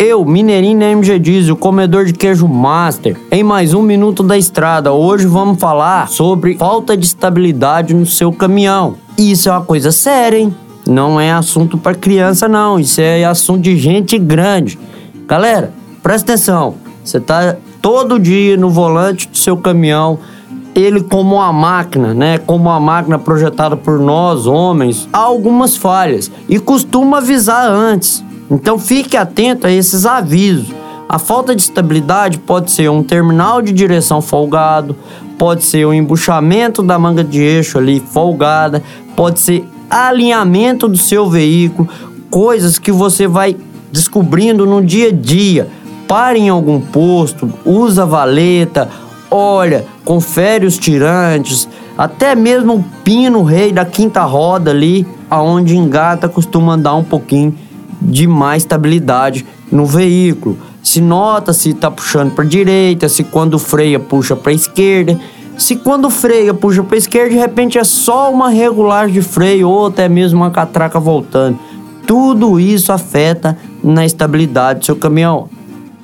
Eu, 0.00 0.24
Mineirinho 0.24 0.80
MG 0.80 1.18
Diesel, 1.18 1.56
comedor 1.56 2.04
de 2.04 2.12
queijo 2.12 2.46
master, 2.46 3.16
em 3.32 3.42
mais 3.42 3.74
um 3.74 3.82
Minuto 3.82 4.22
da 4.22 4.38
Estrada. 4.38 4.92
Hoje 4.92 5.26
vamos 5.26 5.58
falar 5.58 6.06
sobre 6.06 6.56
falta 6.56 6.96
de 6.96 7.04
estabilidade 7.04 7.92
no 7.92 8.06
seu 8.06 8.32
caminhão. 8.32 8.94
Isso 9.18 9.48
é 9.48 9.52
uma 9.52 9.64
coisa 9.64 9.90
séria, 9.90 10.38
hein? 10.38 10.54
Não 10.86 11.20
é 11.20 11.32
assunto 11.32 11.76
para 11.76 11.96
criança, 11.96 12.46
não. 12.46 12.78
Isso 12.78 13.00
é 13.00 13.24
assunto 13.24 13.62
de 13.62 13.76
gente 13.76 14.16
grande. 14.20 14.78
Galera, 15.26 15.72
presta 16.00 16.32
atenção. 16.32 16.76
Você 17.02 17.18
tá 17.18 17.56
todo 17.82 18.20
dia 18.20 18.56
no 18.56 18.70
volante 18.70 19.26
do 19.26 19.36
seu 19.36 19.56
caminhão, 19.56 20.20
ele 20.76 21.02
como 21.02 21.34
uma 21.34 21.52
máquina, 21.52 22.14
né? 22.14 22.38
Como 22.38 22.70
uma 22.70 22.78
máquina 22.78 23.18
projetada 23.18 23.76
por 23.76 23.98
nós, 23.98 24.46
homens, 24.46 25.08
há 25.12 25.18
algumas 25.18 25.76
falhas 25.76 26.30
e 26.48 26.60
costuma 26.60 27.18
avisar 27.18 27.68
antes. 27.68 28.27
Então 28.50 28.78
fique 28.78 29.16
atento 29.16 29.66
a 29.66 29.70
esses 29.70 30.06
avisos. 30.06 30.72
A 31.08 31.18
falta 31.18 31.54
de 31.54 31.62
estabilidade 31.62 32.38
pode 32.38 32.70
ser 32.70 32.90
um 32.90 33.02
terminal 33.02 33.62
de 33.62 33.72
direção 33.72 34.20
folgado, 34.20 34.96
pode 35.38 35.64
ser 35.64 35.86
um 35.86 35.94
embuchamento 35.94 36.82
da 36.82 36.98
manga 36.98 37.24
de 37.24 37.40
eixo 37.40 37.78
ali 37.78 38.00
folgada, 38.00 38.82
pode 39.16 39.40
ser 39.40 39.66
alinhamento 39.88 40.86
do 40.86 40.98
seu 40.98 41.28
veículo, 41.28 41.88
coisas 42.30 42.78
que 42.78 42.92
você 42.92 43.26
vai 43.26 43.56
descobrindo 43.90 44.66
no 44.66 44.84
dia 44.84 45.08
a 45.08 45.12
dia. 45.12 45.68
Pare 46.06 46.38
em 46.38 46.48
algum 46.48 46.80
posto, 46.80 47.50
usa 47.64 48.04
valeta, 48.04 48.88
olha, 49.30 49.84
confere 50.04 50.66
os 50.66 50.78
tirantes, 50.78 51.68
até 51.96 52.34
mesmo 52.34 52.76
o 52.76 52.84
pino 53.02 53.42
rei 53.42 53.72
da 53.72 53.84
quinta 53.84 54.24
roda 54.24 54.70
ali, 54.70 55.06
aonde 55.30 55.76
engata 55.76 56.28
costuma 56.28 56.76
dar 56.76 56.94
um 56.94 57.04
pouquinho 57.04 57.54
de 58.00 58.26
mais 58.26 58.62
estabilidade 58.62 59.44
no 59.70 59.84
veículo. 59.84 60.58
Se 60.82 61.00
nota 61.00 61.52
se 61.52 61.70
está 61.70 61.90
puxando 61.90 62.32
para 62.34 62.44
direita, 62.44 63.08
se 63.08 63.24
quando 63.24 63.58
freia 63.58 63.98
puxa 63.98 64.34
para 64.34 64.52
esquerda. 64.52 65.18
Se 65.56 65.74
quando 65.74 66.08
freia 66.08 66.54
puxa 66.54 66.82
para 66.84 66.96
esquerda, 66.96 67.30
de 67.30 67.36
repente 67.36 67.78
é 67.78 67.84
só 67.84 68.32
uma 68.32 68.48
regulagem 68.48 69.14
de 69.14 69.22
freio 69.22 69.68
ou 69.68 69.86
até 69.86 70.08
mesmo 70.08 70.40
uma 70.40 70.50
catraca 70.50 71.00
voltando. 71.00 71.58
Tudo 72.06 72.58
isso 72.58 72.92
afeta 72.92 73.58
na 73.82 74.06
estabilidade 74.06 74.80
do 74.80 74.86
seu 74.86 74.96
caminhão. 74.96 75.48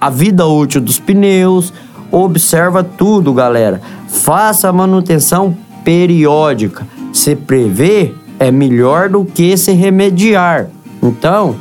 A 0.00 0.10
vida 0.10 0.46
útil 0.46 0.80
dos 0.80 0.98
pneus, 0.98 1.72
observa 2.10 2.84
tudo, 2.84 3.32
galera. 3.32 3.80
Faça 4.08 4.68
a 4.68 4.72
manutenção 4.72 5.56
periódica. 5.84 6.86
Se 7.12 7.34
prever 7.34 8.14
é 8.38 8.50
melhor 8.50 9.08
do 9.08 9.24
que 9.24 9.56
se 9.56 9.72
remediar. 9.72 10.68
Então, 11.02 11.56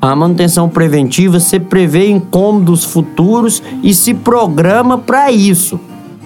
a 0.00 0.16
manutenção 0.16 0.68
preventiva 0.68 1.38
se 1.38 1.60
prevê 1.60 2.08
incômodos 2.08 2.84
futuros 2.84 3.62
e 3.82 3.92
se 3.92 4.14
programa 4.14 4.96
para 4.96 5.30
isso. 5.30 5.78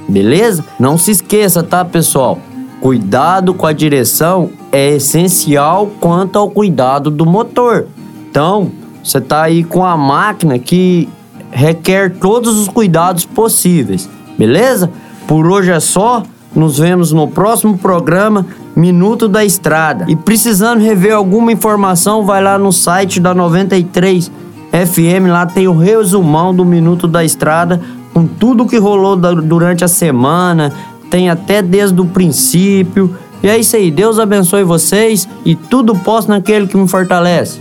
Beleza? 0.09 0.65
Não 0.79 0.97
se 0.97 1.11
esqueça, 1.11 1.63
tá, 1.63 1.85
pessoal? 1.85 2.39
Cuidado 2.81 3.53
com 3.55 3.67
a 3.67 3.73
direção 3.73 4.51
é 4.71 4.97
essencial 4.97 5.91
quanto 6.01 6.39
ao 6.39 6.51
cuidado 6.51 7.11
do 7.11 7.27
motor. 7.27 7.87
Então, 8.31 8.71
você 9.03 9.21
tá 9.21 9.43
aí 9.43 9.65
com 9.65 9.85
a 9.85 9.97
máquina 9.97 10.59
que 10.59 11.09
requer 11.51 12.15
todos 12.19 12.59
os 12.59 12.69
cuidados 12.69 13.25
possíveis. 13.25 14.09
Beleza? 14.39 14.91
Por 15.27 15.47
hoje 15.47 15.71
é 15.71 15.81
só. 15.81 16.23
Nos 16.55 16.79
vemos 16.79 17.13
no 17.13 17.27
próximo 17.29 17.77
programa 17.77 18.47
Minuto 18.77 19.29
da 19.29 19.45
Estrada. 19.45 20.05
E 20.09 20.17
precisando 20.17 20.81
rever 20.81 21.15
alguma 21.15 21.53
informação, 21.53 22.25
vai 22.25 22.43
lá 22.43 22.59
no 22.59 22.73
site 22.73 23.21
da 23.21 23.35
93 23.35 24.31
FM, 24.71 25.29
lá 25.29 25.47
tem 25.47 25.69
o 25.69 25.77
resumão 25.77 26.55
do 26.55 26.65
Minuto 26.65 27.07
da 27.07 27.25
Estrada 27.25 27.81
com 28.13 28.27
tudo 28.27 28.67
que 28.67 28.79
rolou 28.79 29.17
durante 29.17 29.85
a 29.85 29.89
semana, 29.89 30.73
tem 31.11 31.29
até 31.29 31.61
desde 31.61 32.01
o 32.01 32.05
princípio. 32.05 33.15
E 33.43 33.49
é 33.49 33.59
isso 33.59 33.77
aí, 33.77 33.91
Deus 33.91 34.19
abençoe 34.19 34.63
vocês 34.65 35.29
e 35.45 35.55
tudo 35.55 35.95
posso 35.95 36.29
naquele 36.29 36.67
que 36.67 36.77
me 36.77 36.89
fortalece. 36.89 37.61